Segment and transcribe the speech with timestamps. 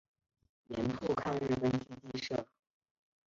[0.71, 2.47] 盐阜抗日根据地设。